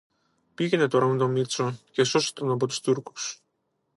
[0.55, 3.41] Πήγαινε τώρα με τον Μήτσο, και σώσε τον από τους Τούρκους